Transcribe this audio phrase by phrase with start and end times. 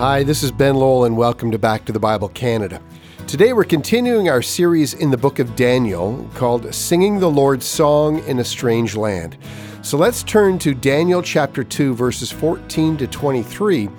[0.00, 2.80] Hi, this is Ben Lowell, and welcome to Back to the Bible Canada.
[3.26, 8.20] Today we're continuing our series in the book of Daniel called Singing the Lord's Song
[8.20, 9.36] in a Strange Land.
[9.82, 13.90] So let's turn to Daniel chapter 2, verses 14 to 23,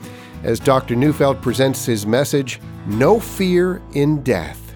[0.42, 0.96] as Dr.
[0.96, 4.74] Neufeld presents his message No Fear in Death.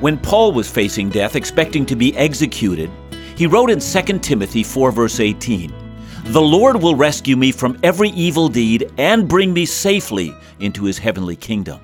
[0.00, 2.90] When Paul was facing death, expecting to be executed,
[3.36, 5.83] he wrote in 2 Timothy 4, verse 18
[6.28, 10.98] The Lord will rescue me from every evil deed and bring me safely into his
[10.98, 11.80] heavenly kingdom.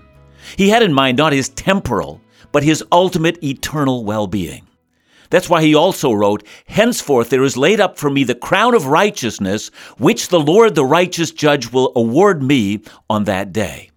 [0.56, 4.66] He had in mind not his temporal, but his ultimate eternal well being.
[5.28, 8.86] That's why he also wrote, Henceforth there is laid up for me the crown of
[8.86, 13.90] righteousness, which the Lord the righteous judge will award me on that day.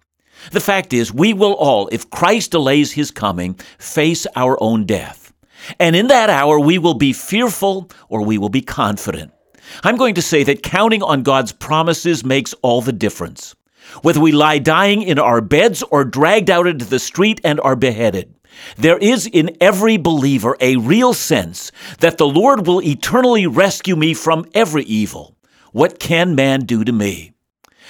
[0.52, 5.32] The fact is, we will all, if Christ delays his coming, face our own death.
[5.80, 9.32] And in that hour, we will be fearful or we will be confident.
[9.82, 13.54] I'm going to say that counting on God's promises makes all the difference.
[14.02, 17.76] Whether we lie dying in our beds or dragged out into the street and are
[17.76, 18.34] beheaded,
[18.76, 24.14] there is in every believer a real sense that the Lord will eternally rescue me
[24.14, 25.36] from every evil.
[25.72, 27.32] What can man do to me?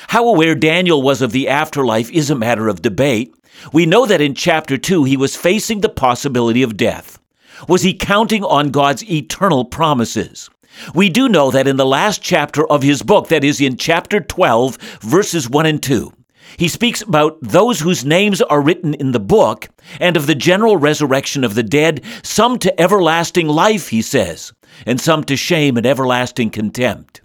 [0.09, 3.35] How aware Daniel was of the afterlife is a matter of debate.
[3.73, 7.19] We know that in chapter 2 he was facing the possibility of death.
[7.69, 10.51] Was he counting on God's eternal promises?
[10.94, 14.20] We do know that in the last chapter of his book, that is in chapter
[14.20, 16.12] 12, verses 1 and 2,
[16.56, 19.69] he speaks about those whose names are written in the book
[20.00, 24.52] and of the general resurrection of the dead, some to everlasting life, he says,
[24.86, 27.22] and some to shame and everlasting contempt.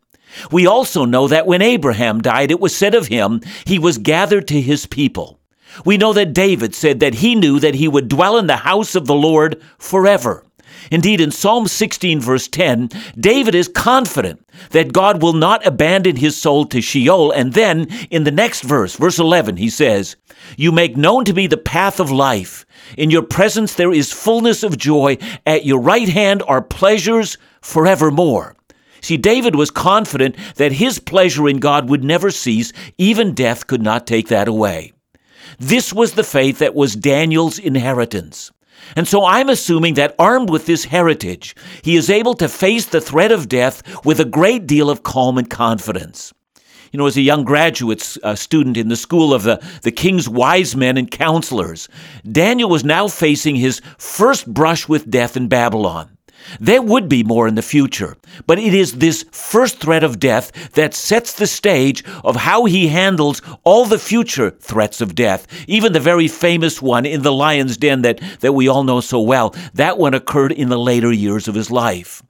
[0.52, 4.47] We also know that when Abraham died, it was said of him, he was gathered
[4.50, 5.39] to his people.
[5.86, 8.95] We know that David said that he knew that he would dwell in the house
[8.95, 10.44] of the Lord forever.
[10.92, 16.36] Indeed, in Psalm 16, verse 10, David is confident that God will not abandon his
[16.38, 17.32] soul to Sheol.
[17.32, 20.16] And then in the next verse, verse 11, he says,
[20.58, 22.66] You make known to me the path of life.
[22.98, 25.18] In your presence there is fullness of joy.
[25.45, 28.56] At your right hand are pleasures forevermore.
[29.02, 33.82] See, David was confident that his pleasure in God would never cease, even death could
[33.82, 34.92] not take that away.
[35.58, 38.52] This was the faith that was Daniel's inheritance.
[38.95, 43.02] And so I'm assuming that armed with this heritage, he is able to face the
[43.02, 46.34] threat of death with a great deal of calm and confidence.
[46.92, 50.28] You know, as a young graduate uh, student in the school of the, the king's
[50.28, 51.88] wise men and counselors,
[52.30, 56.18] Daniel was now facing his first brush with death in Babylon.
[56.60, 58.16] There would be more in the future,
[58.48, 62.88] but it is this first threat of death that sets the stage of how he
[62.88, 67.77] handles all the future threats of death, even the very famous one in the lion's
[67.77, 69.55] den that, that we all know so well.
[69.73, 72.23] That one occurred in the later years of his life.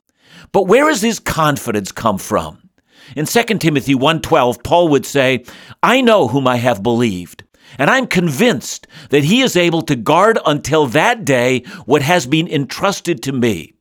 [0.51, 2.69] But where does his confidence come from?
[3.15, 5.43] In 2 Timothy 1:12, Paul would say,
[5.81, 7.43] "I know whom I have believed,
[7.77, 12.47] and I'm convinced that he is able to guard until that day what has been
[12.47, 13.73] entrusted to me."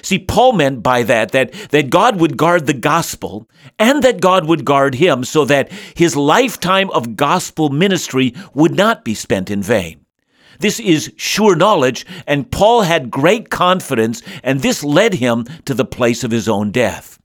[0.00, 3.48] See, Paul meant by that, that that God would guard the gospel
[3.78, 9.04] and that God would guard him so that his lifetime of gospel ministry would not
[9.04, 10.04] be spent in vain.
[10.60, 15.84] This is sure knowledge, and Paul had great confidence, and this led him to the
[15.84, 17.18] place of his own death.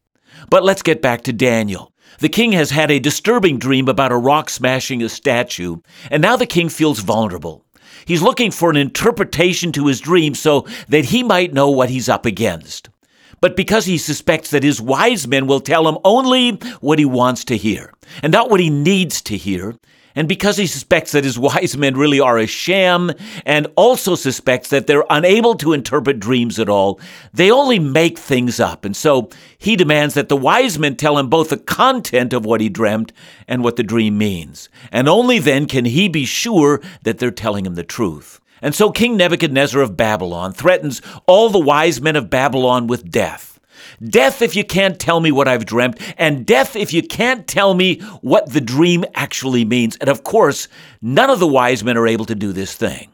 [0.50, 1.94] But let's get back to Daniel.
[2.20, 5.78] The king has had a disturbing dream about a rock smashing a statue,
[6.10, 7.64] and now the king feels vulnerable.
[8.08, 12.08] He's looking for an interpretation to his dream so that he might know what he's
[12.08, 12.90] up against.
[13.42, 17.44] But because he suspects that his wise men will tell him only what he wants
[17.46, 19.76] to hear and not what he needs to hear,
[20.18, 23.12] and because he suspects that his wise men really are a sham,
[23.46, 27.00] and also suspects that they're unable to interpret dreams at all,
[27.32, 28.84] they only make things up.
[28.84, 29.30] And so
[29.60, 33.14] he demands that the wise men tell him both the content of what he dreamt
[33.48, 34.70] and what the dream means.
[34.92, 38.42] And only then can he be sure that they're telling him the truth.
[38.60, 43.57] And so King Nebuchadnezzar of Babylon threatens all the wise men of Babylon with death.
[44.04, 47.74] Death if you can't tell me what I've dreamt, and death if you can't tell
[47.74, 49.96] me what the dream actually means.
[49.98, 50.68] And of course,
[51.02, 53.12] none of the wise men are able to do this thing.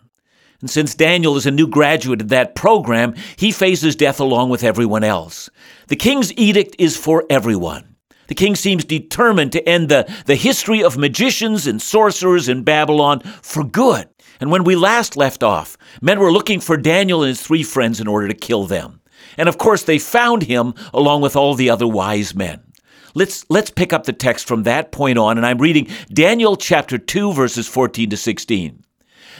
[0.62, 4.63] And since Daniel is a new graduate of that program, he faces death along with
[4.63, 5.50] everyone else.
[5.88, 7.95] The king's edict is for everyone.
[8.27, 13.19] The king seems determined to end the, the history of magicians and sorcerers in Babylon
[13.42, 14.07] for good.
[14.39, 18.00] And when we last left off, men were looking for Daniel and his three friends
[18.00, 19.01] in order to kill them.
[19.38, 22.62] And of course, they found him along with all the other wise men.
[23.15, 26.97] Let's, let's pick up the text from that point on, and I'm reading Daniel chapter
[26.97, 28.83] 2, verses 14 to 16.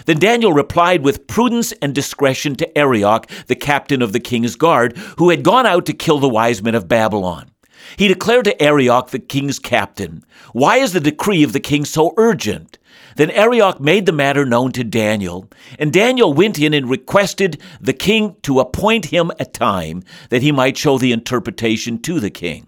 [0.06, 4.98] Then Daniel replied with prudence and discretion to Arioch, the captain of the king's guard,
[5.18, 7.50] who had gone out to kill the wise men of Babylon.
[7.98, 12.14] He declared to Arioch, the king's captain, Why is the decree of the king so
[12.18, 12.78] urgent?
[13.16, 17.94] Then Arioch made the matter known to Daniel, and Daniel went in and requested the
[17.94, 22.68] king to appoint him a time that he might show the interpretation to the king.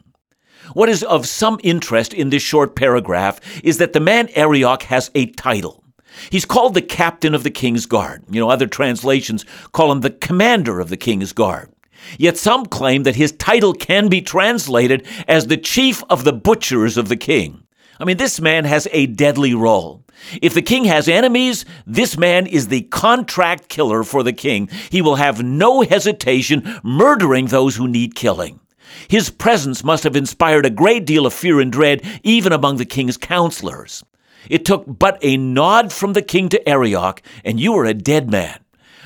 [0.73, 5.11] What is of some interest in this short paragraph is that the man Arioch has
[5.13, 5.83] a title.
[6.29, 8.23] He's called the captain of the king's guard.
[8.29, 11.71] You know, other translations call him the commander of the king's guard.
[12.17, 16.97] Yet some claim that his title can be translated as the chief of the butchers
[16.97, 17.64] of the king.
[17.99, 20.03] I mean, this man has a deadly role.
[20.41, 24.67] If the king has enemies, this man is the contract killer for the king.
[24.89, 28.59] He will have no hesitation murdering those who need killing.
[29.07, 32.85] His presence must have inspired a great deal of fear and dread even among the
[32.85, 34.03] king's counselors.
[34.49, 38.29] It took but a nod from the king to Arioch, and you were a dead
[38.29, 38.59] man.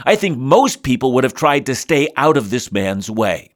[0.06, 3.54] I think most people would have tried to stay out of this man's way.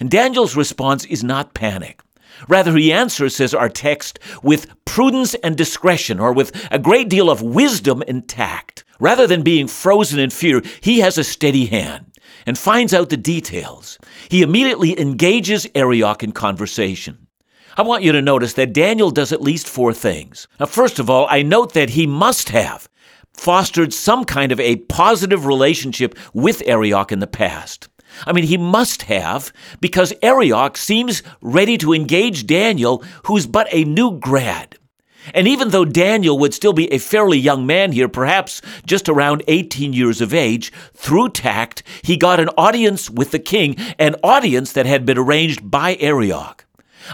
[0.00, 2.00] And Daniel's response is not panic.
[2.48, 7.30] Rather, he answers, says our text, with prudence and discretion, or with a great deal
[7.30, 8.84] of wisdom and tact.
[9.00, 12.06] Rather than being frozen in fear, he has a steady hand
[12.46, 13.98] and finds out the details.
[14.28, 17.26] He immediately engages Arioch in conversation.
[17.76, 20.46] I want you to notice that Daniel does at least four things.
[20.60, 22.88] Now, first of all, I note that he must have
[23.32, 27.88] fostered some kind of a positive relationship with Arioch in the past.
[28.26, 33.84] I mean, he must have, because Arioch seems ready to engage Daniel, who's but a
[33.84, 34.78] new grad.
[35.32, 39.42] And even though Daniel would still be a fairly young man here, perhaps just around
[39.48, 44.72] 18 years of age, through tact, he got an audience with the king, an audience
[44.72, 46.63] that had been arranged by Arioch.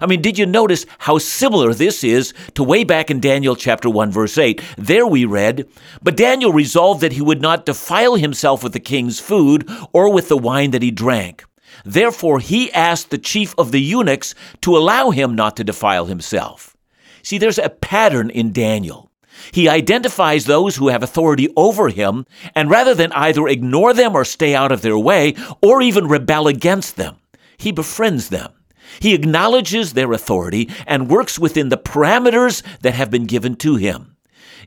[0.00, 3.88] I mean, did you notice how similar this is to way back in Daniel chapter
[3.90, 4.62] 1 verse 8?
[4.76, 5.68] There we read,
[6.02, 10.28] But Daniel resolved that he would not defile himself with the king's food or with
[10.28, 11.44] the wine that he drank.
[11.84, 16.76] Therefore he asked the chief of the eunuchs to allow him not to defile himself.
[17.22, 19.10] See, there's a pattern in Daniel.
[19.52, 24.24] He identifies those who have authority over him, and rather than either ignore them or
[24.24, 27.16] stay out of their way, or even rebel against them,
[27.56, 28.52] he befriends them.
[28.98, 34.16] He acknowledges their authority and works within the parameters that have been given to him.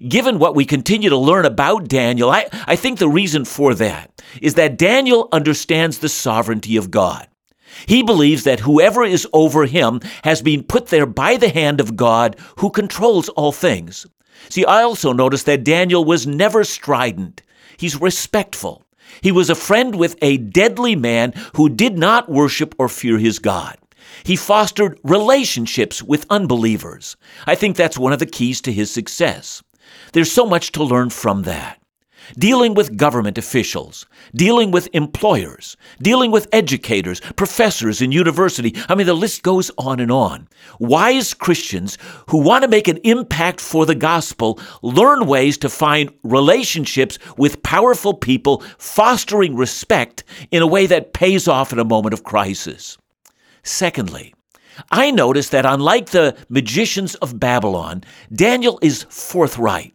[0.07, 4.21] Given what we continue to learn about Daniel, I, I think the reason for that
[4.41, 7.27] is that Daniel understands the sovereignty of God.
[7.85, 11.95] He believes that whoever is over him has been put there by the hand of
[11.95, 14.05] God who controls all things.
[14.49, 17.41] See, I also notice that Daniel was never strident.
[17.77, 18.83] He's respectful.
[19.21, 23.39] He was a friend with a deadly man who did not worship or fear his
[23.39, 23.77] God.
[24.23, 27.15] He fostered relationships with unbelievers.
[27.45, 29.63] I think that's one of the keys to his success.
[30.13, 31.83] There's so much to learn from that
[32.37, 34.05] dealing with government officials,
[34.35, 38.75] dealing with employers, dealing with educators, professors in university.
[38.89, 40.47] I mean, the list goes on and on.
[40.79, 41.97] Wise Christians
[42.29, 47.63] who want to make an impact for the gospel learn ways to find relationships with
[47.63, 52.97] powerful people, fostering respect in a way that pays off in a moment of crisis.
[53.63, 54.33] Secondly,
[54.91, 59.93] I notice that unlike the magicians of Babylon, Daniel is forthright.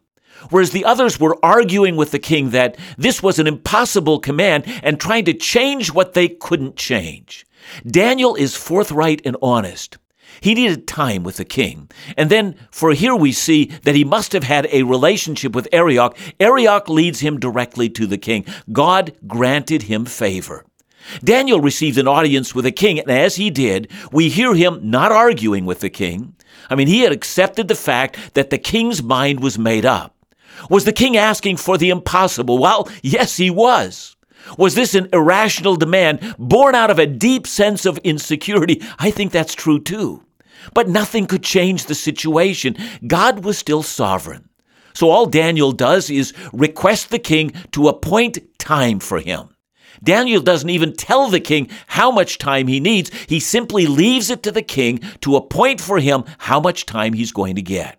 [0.50, 5.00] Whereas the others were arguing with the king that this was an impossible command and
[5.00, 7.44] trying to change what they couldn't change.
[7.86, 9.98] Daniel is forthright and honest.
[10.40, 11.90] He needed time with the king.
[12.16, 16.16] And then, for here we see that he must have had a relationship with Arioch.
[16.38, 18.44] Arioch leads him directly to the king.
[18.70, 20.64] God granted him favor.
[21.22, 25.12] Daniel received an audience with the king, and as he did, we hear him not
[25.12, 26.34] arguing with the king.
[26.70, 30.14] I mean, he had accepted the fact that the king's mind was made up.
[30.68, 32.58] Was the king asking for the impossible?
[32.58, 34.16] Well, yes, he was.
[34.56, 38.82] Was this an irrational demand born out of a deep sense of insecurity?
[38.98, 40.22] I think that's true too.
[40.74, 42.76] But nothing could change the situation.
[43.06, 44.48] God was still sovereign.
[44.94, 49.50] So all Daniel does is request the king to appoint time for him.
[50.02, 53.10] Daniel doesn't even tell the king how much time he needs.
[53.26, 57.32] He simply leaves it to the king to appoint for him how much time he's
[57.32, 57.98] going to get.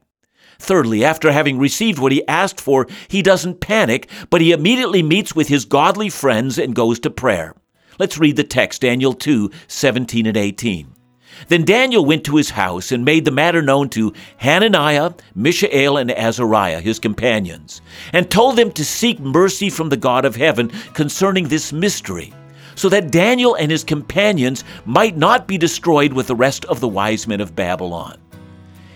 [0.60, 5.34] Thirdly, after having received what he asked for, he doesn't panic, but he immediately meets
[5.34, 7.56] with his godly friends and goes to prayer.
[7.98, 10.99] Let's read the text, Daniel 2 17 and 18.
[11.48, 16.12] Then Daniel went to his house and made the matter known to Hananiah, Mishael, and
[16.12, 17.82] Azariah, his companions,
[18.14, 22.34] and told them to seek mercy from the God of heaven concerning this mystery,
[22.76, 26.88] so that Daniel and his companions might not be destroyed with the rest of the
[26.88, 28.18] wise men of Babylon.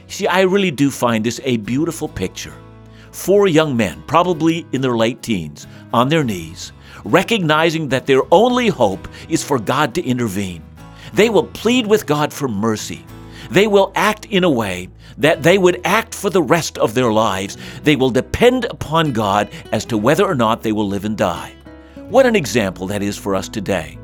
[0.08, 2.54] See, I really do find this a beautiful picture.
[3.12, 6.72] Four young men, probably in their late teens, on their knees,
[7.04, 10.64] recognizing that their only hope is for God to intervene
[11.14, 13.06] they will plead with God for mercy.
[13.52, 17.12] They will act in a way that they would act for the rest of their
[17.12, 17.58] lives.
[17.84, 21.54] They will depend upon God as to whether or not they will live and die.
[21.96, 24.00] What an example that is for us today.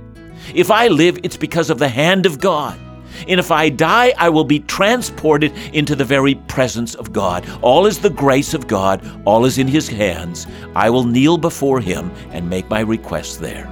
[0.53, 2.79] If I live, it's because of the hand of God.
[3.27, 7.45] And if I die, I will be transported into the very presence of God.
[7.61, 10.47] All is the grace of God, all is in His hands.
[10.75, 13.67] I will kneel before Him and make my requests there.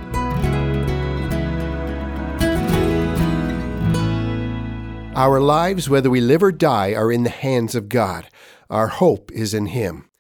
[5.17, 8.27] Our lives, whether we live or die, are in the hands of God.
[8.69, 10.11] Our hope is in Him.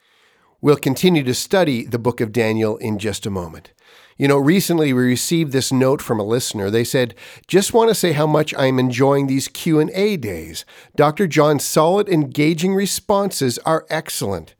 [0.59, 3.73] We'll continue to study the book of Daniel in just a moment.
[4.17, 6.71] You know, recently we received this note from a listener.
[6.71, 7.13] They said,
[7.47, 10.65] "Just want to say how much I'm enjoying these Q&A days.
[10.95, 11.27] Dr.
[11.27, 14.55] John's solid, engaging responses are excellent."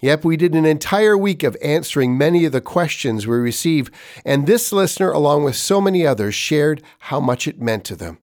[0.00, 3.90] Yep, we did an entire week of answering many of the questions we receive,
[4.24, 8.16] and this listener, along with so many others, shared how much it meant to them.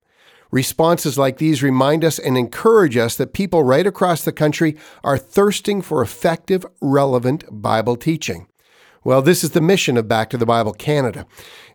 [0.52, 5.18] Responses like these remind us and encourage us that people right across the country are
[5.18, 8.48] thirsting for effective, relevant Bible teaching.
[9.04, 11.26] Well, this is the mission of Back to the Bible Canada,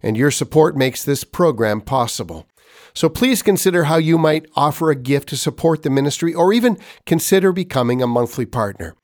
[0.03, 2.47] and your support makes this program possible.
[2.93, 6.79] So please consider how you might offer a gift to support the ministry or even
[7.05, 8.95] consider becoming a monthly partner.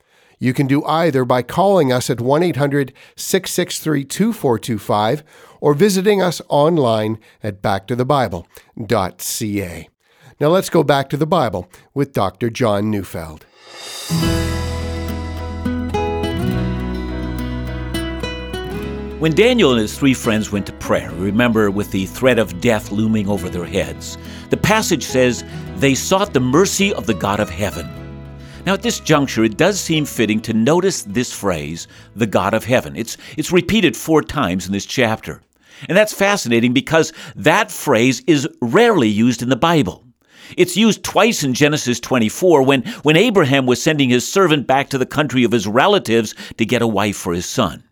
[0.42, 5.22] You can do either by calling us at 1 800 663 2425
[5.60, 9.88] or visiting us online at backtothebible.ca.
[10.40, 12.50] Now let's go back to the Bible with Dr.
[12.50, 13.46] John Neufeld.
[19.20, 22.90] When Daniel and his three friends went to prayer, remember with the threat of death
[22.90, 24.18] looming over their heads,
[24.50, 25.44] the passage says
[25.76, 28.01] they sought the mercy of the God of heaven.
[28.64, 32.64] Now, at this juncture, it does seem fitting to notice this phrase, the God of
[32.64, 32.94] heaven.
[32.94, 35.42] It's, it's repeated four times in this chapter.
[35.88, 40.04] And that's fascinating because that phrase is rarely used in the Bible.
[40.56, 44.98] It's used twice in Genesis 24 when, when Abraham was sending his servant back to
[44.98, 47.82] the country of his relatives to get a wife for his son.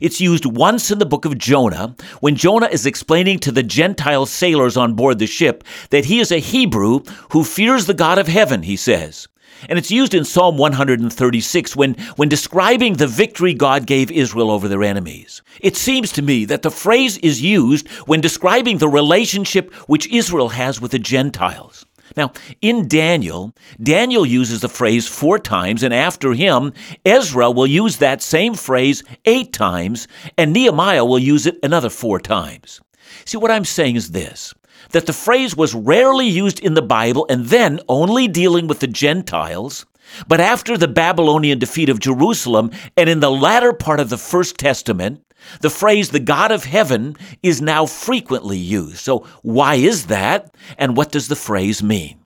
[0.00, 4.26] It's used once in the book of Jonah when Jonah is explaining to the Gentile
[4.26, 7.00] sailors on board the ship that he is a Hebrew
[7.32, 9.26] who fears the God of heaven, he says.
[9.68, 14.68] And it's used in Psalm 136 when, when describing the victory God gave Israel over
[14.68, 15.42] their enemies.
[15.60, 20.50] It seems to me that the phrase is used when describing the relationship which Israel
[20.50, 21.86] has with the Gentiles.
[22.16, 26.72] Now, in Daniel, Daniel uses the phrase four times, and after him,
[27.04, 32.18] Ezra will use that same phrase eight times, and Nehemiah will use it another four
[32.18, 32.80] times.
[33.24, 34.54] See, what I'm saying is this
[34.90, 38.86] that the phrase was rarely used in the Bible and then only dealing with the
[38.86, 39.86] Gentiles.
[40.26, 44.58] But after the Babylonian defeat of Jerusalem and in the latter part of the First
[44.58, 45.24] Testament,
[45.60, 48.98] the phrase the God of heaven is now frequently used.
[48.98, 50.54] So, why is that?
[50.76, 52.18] And what does the phrase mean?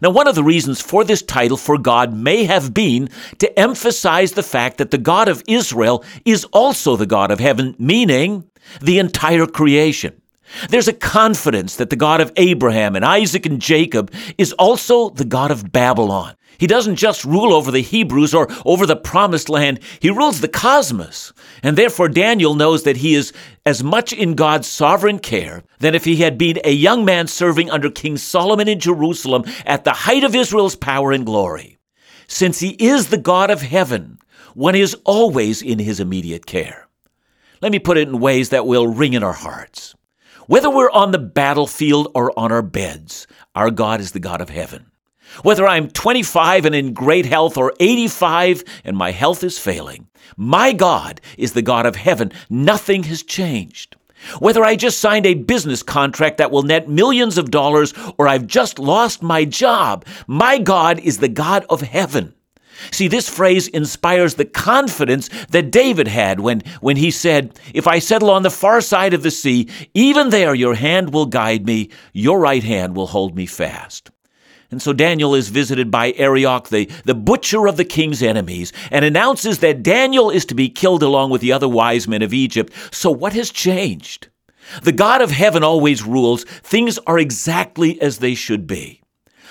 [0.00, 4.32] Now, one of the reasons for this title for God may have been to emphasize
[4.32, 8.44] the fact that the God of Israel is also the God of heaven, meaning
[8.80, 10.20] the entire creation.
[10.68, 15.24] There's a confidence that the God of Abraham and Isaac and Jacob is also the
[15.24, 16.34] God of Babylon.
[16.58, 20.48] He doesn't just rule over the Hebrews or over the promised land, he rules the
[20.48, 21.32] cosmos.
[21.62, 23.32] And therefore, Daniel knows that he is
[23.66, 27.70] as much in God's sovereign care than if he had been a young man serving
[27.70, 31.78] under King Solomon in Jerusalem at the height of Israel's power and glory.
[32.26, 34.18] Since he is the God of heaven,
[34.54, 36.88] one is always in his immediate care.
[37.60, 39.94] Let me put it in ways that will ring in our hearts.
[40.46, 44.50] Whether we're on the battlefield or on our beds, our God is the God of
[44.50, 44.90] heaven.
[45.42, 50.74] Whether I'm 25 and in great health or 85 and my health is failing, my
[50.74, 52.30] God is the God of heaven.
[52.50, 53.96] Nothing has changed.
[54.38, 58.46] Whether I just signed a business contract that will net millions of dollars or I've
[58.46, 62.34] just lost my job, my God is the God of heaven.
[62.90, 67.98] See, this phrase inspires the confidence that David had when, when he said, If I
[67.98, 71.90] settle on the far side of the sea, even there your hand will guide me,
[72.12, 74.10] your right hand will hold me fast.
[74.70, 79.04] And so Daniel is visited by Arioch, the, the butcher of the king's enemies, and
[79.04, 82.72] announces that Daniel is to be killed along with the other wise men of Egypt.
[82.90, 84.28] So what has changed?
[84.82, 86.44] The God of heaven always rules.
[86.44, 89.02] Things are exactly as they should be.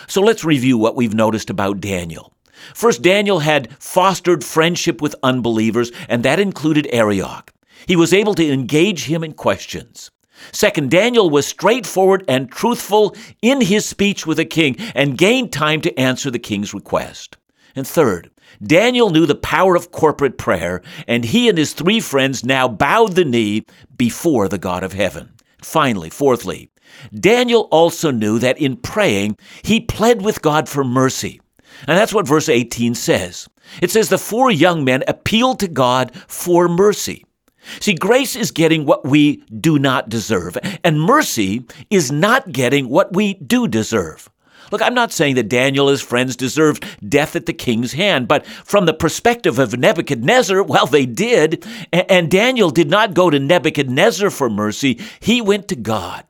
[0.08, 2.33] So let's review what we've noticed about Daniel.
[2.74, 7.53] First, Daniel had fostered friendship with unbelievers, and that included Arioch.
[7.88, 10.12] He was able to engage him in questions.
[10.51, 15.82] Second, Daniel was straightforward and truthful in his speech with the king and gained time
[15.82, 17.38] to answer the king's request.
[17.75, 18.29] And third,
[18.62, 23.13] Daniel knew the power of corporate prayer, and he and his three friends now bowed
[23.13, 23.65] the knee
[23.96, 25.34] before the God of heaven.
[25.62, 26.70] Finally, fourthly,
[27.13, 31.41] Daniel also knew that in praying, he pled with God for mercy.
[31.88, 33.48] And that's what verse 18 says.
[33.82, 37.25] It says, The four young men appealed to God for mercy.
[37.80, 43.13] See, grace is getting what we do not deserve, and mercy is not getting what
[43.13, 44.30] we do deserve.
[44.72, 48.27] Look, I'm not saying that Daniel and his friends deserved death at the king's hand,
[48.27, 51.65] but from the perspective of Nebuchadnezzar, well, they did.
[51.92, 56.25] And Daniel did not go to Nebuchadnezzar for mercy, he went to God.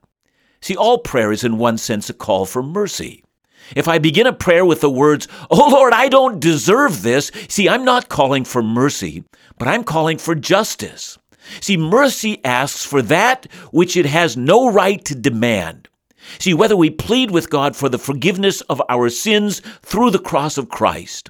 [0.61, 3.23] See, all prayer is in one sense a call for mercy.
[3.75, 7.69] If I begin a prayer with the words, Oh Lord, I don't deserve this, see,
[7.69, 9.23] I'm not calling for mercy,
[9.57, 11.17] but I'm calling for justice.
[11.59, 15.89] See, mercy asks for that which it has no right to demand.
[16.39, 20.57] See, whether we plead with God for the forgiveness of our sins through the cross
[20.57, 21.29] of Christ,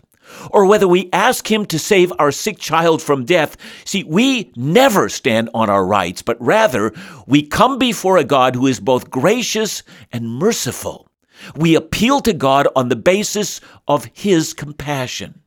[0.51, 5.09] or whether we ask Him to save our sick child from death, see, we never
[5.09, 6.93] stand on our rights, but rather
[7.27, 11.07] we come before a God who is both gracious and merciful.
[11.55, 15.41] We appeal to God on the basis of His compassion.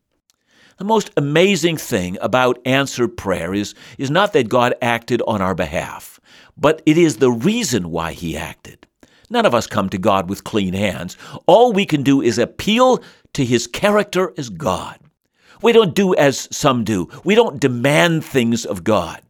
[0.79, 5.55] The most amazing thing about answered prayer is, is not that God acted on our
[5.55, 6.21] behalf,
[6.57, 8.87] but it is the reason why He acted.
[9.31, 11.17] None of us come to God with clean hands.
[11.47, 14.99] All we can do is appeal to His character as God.
[15.63, 17.09] We don't do as some do.
[17.25, 19.23] We don't demand things of God.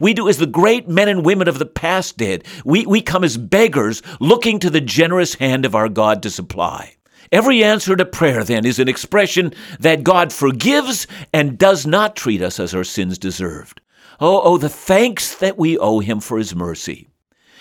[0.00, 2.46] We do as the great men and women of the past did.
[2.64, 6.94] We, we come as beggars looking to the generous hand of our God to supply.
[7.30, 12.40] Every answer to prayer, then, is an expression that God forgives and does not treat
[12.40, 13.80] us as our sins deserved.
[14.20, 17.08] Oh, oh, the thanks that we owe Him for His mercy.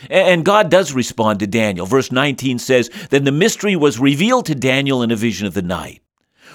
[0.09, 1.85] And God does respond to Daniel.
[1.85, 5.61] Verse 19 says, Then the mystery was revealed to Daniel in a vision of the
[5.61, 6.01] night.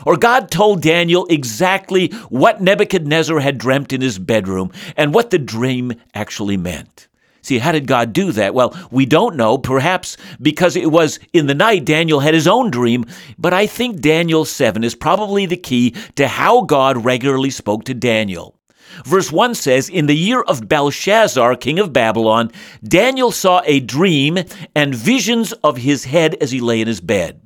[0.06, 5.38] Or God told Daniel exactly what Nebuchadnezzar had dreamt in his bedroom and what the
[5.38, 7.08] dream actually meant.
[7.42, 8.54] See, how did God do that?
[8.54, 12.70] Well, we don't know, perhaps because it was in the night Daniel had his own
[12.70, 13.04] dream,
[13.36, 17.94] but I think Daniel 7 is probably the key to how God regularly spoke to
[17.94, 18.54] Daniel.
[19.04, 22.52] Verse 1 says, In the year of Belshazzar, king of Babylon,
[22.84, 24.38] Daniel saw a dream
[24.76, 27.40] and visions of his head as he lay in his bed.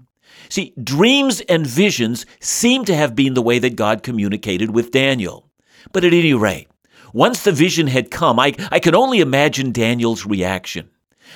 [0.48, 5.48] See, dreams and visions seem to have been the way that God communicated with Daniel.
[5.92, 6.68] But at any rate,
[7.12, 10.90] once the vision had come, I, I could only imagine Daniel's reaction.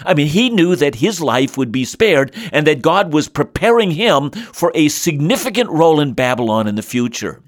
[0.04, 3.90] I mean, he knew that his life would be spared and that God was preparing
[3.90, 7.42] him for a significant role in Babylon in the future.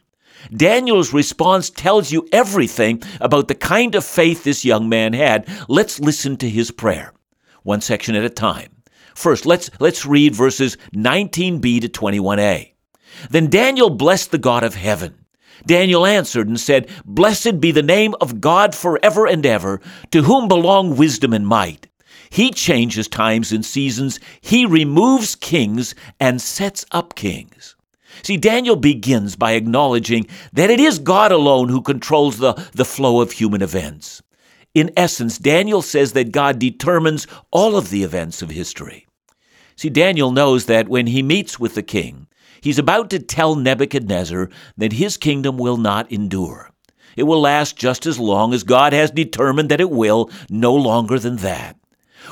[0.51, 5.49] Daniel's response tells you everything about the kind of faith this young man had.
[5.69, 7.13] Let's listen to his prayer,
[7.63, 8.82] one section at a time.
[9.15, 12.73] First, let's, let's read verses 19b to 21a.
[13.31, 15.27] Then Daniel blessed the God of heaven.
[15.67, 20.49] Daniel answered and said, Blessed be the name of God forever and ever, to whom
[20.49, 21.89] belong wisdom and might.
[22.31, 27.77] He changes times and seasons, he removes kings and sets up kings.
[28.23, 33.21] See, Daniel begins by acknowledging that it is God alone who controls the, the flow
[33.21, 34.23] of human events.
[34.75, 39.07] In essence, Daniel says that God determines all of the events of history.
[39.77, 42.27] See, Daniel knows that when he meets with the king,
[42.63, 46.71] He's about to tell Nebuchadnezzar that his kingdom will not endure.
[47.17, 51.19] It will last just as long as God has determined that it will, no longer
[51.19, 51.77] than that.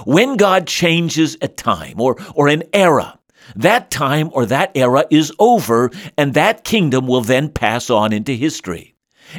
[0.05, 3.19] When God changes a time or, or an era,
[3.57, 8.33] that time or that era is over, and that kingdom will then pass on into
[8.33, 8.95] history.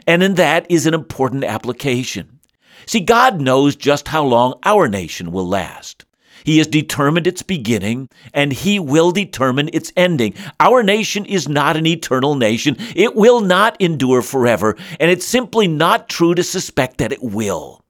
[0.06, 2.41] And in that is an important application.
[2.86, 6.06] See, God knows just how long our nation will last.
[6.44, 10.34] He has determined its beginning, and He will determine its ending.
[10.60, 12.78] Our nation is not an eternal nation.
[12.96, 17.84] It will not endure forever, and it's simply not true to suspect that it will.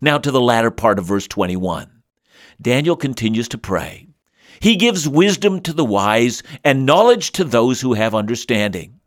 [0.00, 2.02] Now to the latter part of verse 21.
[2.60, 4.08] Daniel continues to pray.
[4.60, 9.00] He gives wisdom to the wise and knowledge to those who have understanding.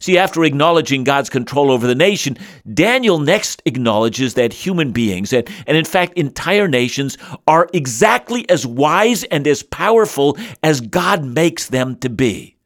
[0.00, 2.38] See, after acknowledging God's control over the nation,
[2.72, 8.64] Daniel next acknowledges that human beings, and, and in fact entire nations, are exactly as
[8.64, 12.56] wise and as powerful as God makes them to be.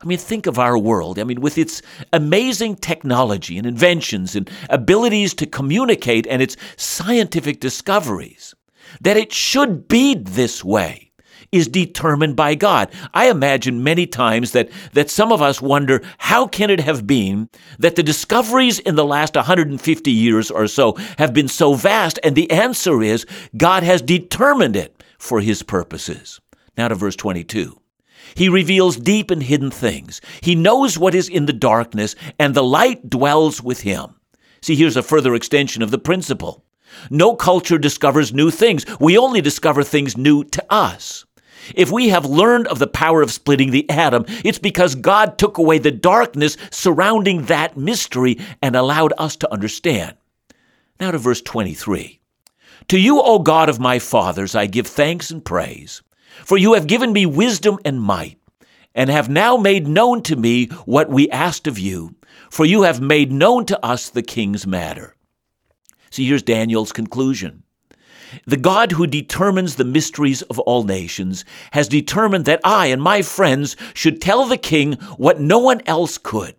[0.00, 1.18] I mean, think of our world.
[1.18, 1.82] I mean, with its
[2.14, 8.54] amazing technology and inventions and abilities to communicate and its scientific discoveries,
[9.02, 11.09] that it should be this way
[11.52, 12.90] is determined by God.
[13.12, 17.48] I imagine many times that, that some of us wonder how can it have been
[17.78, 22.18] that the discoveries in the last 150 years or so have been so vast?
[22.22, 26.40] And the answer is God has determined it for his purposes.
[26.76, 27.76] Now to verse 22.
[28.34, 30.20] He reveals deep and hidden things.
[30.40, 34.14] He knows what is in the darkness, and the light dwells with him.
[34.62, 36.64] See, here's a further extension of the principle.
[37.08, 38.84] No culture discovers new things.
[38.98, 41.24] We only discover things new to us.
[41.74, 45.58] If we have learned of the power of splitting the atom, it's because God took
[45.58, 50.16] away the darkness surrounding that mystery and allowed us to understand.
[50.98, 52.20] Now to verse 23.
[52.88, 56.02] To you, O God of my fathers, I give thanks and praise,
[56.44, 58.38] for you have given me wisdom and might,
[58.94, 62.16] and have now made known to me what we asked of you,
[62.50, 65.14] for you have made known to us the king's matter.
[66.10, 67.62] See, here's Daniel's conclusion.
[68.46, 73.22] The God who determines the mysteries of all nations has determined that I and my
[73.22, 76.54] friends should tell the king what no one else could.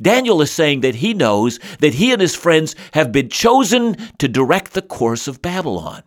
[0.00, 4.28] Daniel is saying that he knows that he and his friends have been chosen to
[4.28, 6.02] direct the course of Babylon.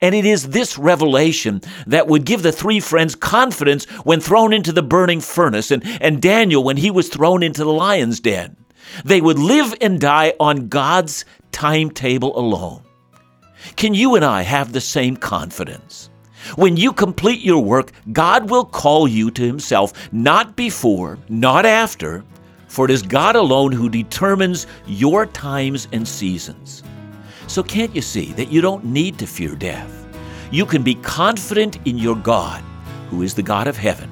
[0.00, 4.72] And it is this revelation that would give the three friends confidence when thrown into
[4.72, 8.56] the burning furnace, and, and Daniel when he was thrown into the lion's den.
[9.04, 12.82] They would live and die on God's timetable alone.
[13.76, 16.10] Can you and I have the same confidence?
[16.56, 22.24] When you complete your work, God will call you to Himself, not before, not after,
[22.68, 26.82] for it is God alone who determines your times and seasons.
[27.46, 30.06] So, can't you see that you don't need to fear death?
[30.50, 32.62] You can be confident in your God,
[33.10, 34.10] who is the God of heaven.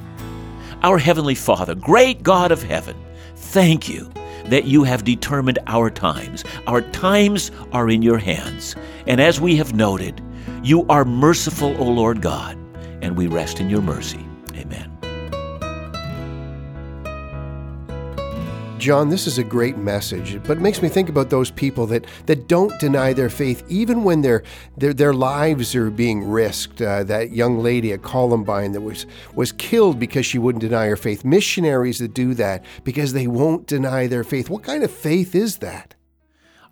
[0.83, 2.97] Our Heavenly Father, great God of heaven,
[3.37, 4.11] thank you
[4.51, 6.45] that you have determined our times.
[6.67, 8.75] Our times are in your hands.
[9.07, 10.21] And as we have noted,
[10.63, 12.57] you are merciful, O Lord God,
[13.03, 14.25] and we rest in your mercy.
[14.55, 14.98] Amen.
[18.79, 22.07] John, this is a great message, but it makes me think about those people that,
[22.27, 24.45] that don't deny their faith, even when their
[24.77, 26.81] their, their lives are being risked.
[26.81, 30.97] Uh, that young lady at Columbine that was was killed because she wouldn't deny her
[30.97, 31.25] faith.
[31.25, 34.49] Missionaries that do that because they won't deny their faith.
[34.49, 35.95] What kind of faith is that?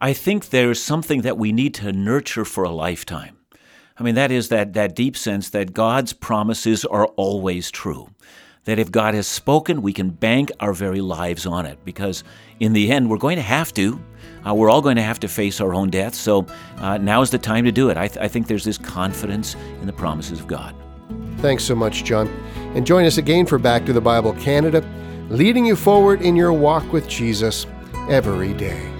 [0.00, 3.36] I think there's something that we need to nurture for a lifetime.
[3.98, 8.10] I mean, that is that, that deep sense that God's promises are always true
[8.66, 12.22] that if God has spoken, we can bank our very lives on it because
[12.60, 14.00] in the end, we're going to have to.
[14.46, 16.14] Uh, we're all going to have to face our own death.
[16.14, 16.46] So
[16.78, 17.96] uh, now is the time to do it.
[17.96, 20.74] I, th- I think there's this confidence in the promises of God.
[21.38, 22.28] Thanks so much, John.
[22.74, 24.86] And join us again for Back to the Bible Canada,
[25.30, 27.66] leading you forward in your walk with Jesus
[28.08, 28.95] every day.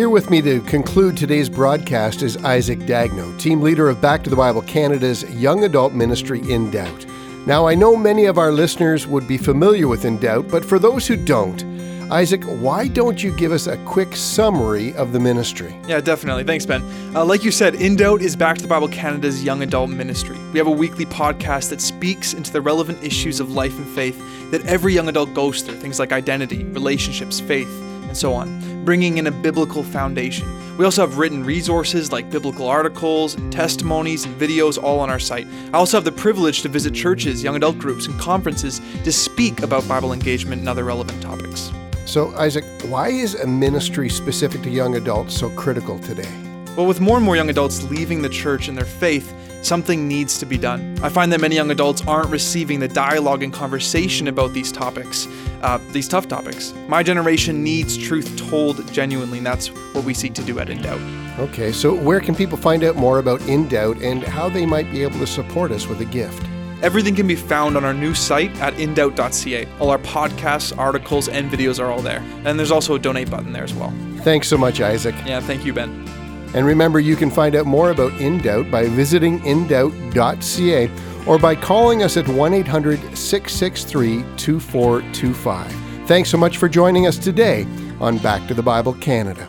[0.00, 4.30] Here with me to conclude today's broadcast is Isaac Dagneau, team leader of Back to
[4.30, 7.04] the Bible Canada's young adult ministry In Doubt.
[7.46, 10.78] Now, I know many of our listeners would be familiar with In Doubt, but for
[10.78, 11.62] those who don't,
[12.10, 15.76] Isaac, why don't you give us a quick summary of the ministry?
[15.86, 16.44] Yeah, definitely.
[16.44, 16.80] Thanks, Ben.
[17.14, 20.38] Uh, like you said, In Doubt is Back to the Bible Canada's young adult ministry.
[20.54, 24.18] We have a weekly podcast that speaks into the relevant issues of life and faith
[24.50, 29.18] that every young adult goes through things like identity, relationships, faith, and so on bringing
[29.18, 30.48] in a biblical foundation.
[30.76, 35.46] We also have written resources like biblical articles, testimonies, and videos all on our site.
[35.72, 39.62] I also have the privilege to visit churches, young adult groups, and conferences to speak
[39.62, 41.70] about Bible engagement and other relevant topics.
[42.06, 46.49] So, Isaac, why is a ministry specific to young adults so critical today?
[46.76, 50.38] Well, with more and more young adults leaving the church and their faith, something needs
[50.38, 50.96] to be done.
[51.02, 55.26] I find that many young adults aren't receiving the dialogue and conversation about these topics,
[55.62, 56.72] uh, these tough topics.
[56.88, 60.80] My generation needs truth told genuinely, and that's what we seek to do at In
[60.80, 61.00] Doubt.
[61.40, 64.90] Okay, so where can people find out more about In Doubt and how they might
[64.90, 66.46] be able to support us with a gift?
[66.82, 69.68] Everything can be found on our new site at indoubt.ca.
[69.80, 72.24] All our podcasts, articles, and videos are all there.
[72.44, 73.92] And there's also a donate button there as well.
[74.18, 75.14] Thanks so much, Isaac.
[75.26, 76.06] Yeah, thank you, Ben.
[76.54, 80.90] And remember, you can find out more about In Doubt by visiting indoubt.ca
[81.26, 85.72] or by calling us at 1 800 663 2425.
[86.06, 87.66] Thanks so much for joining us today
[88.00, 89.48] on Back to the Bible Canada.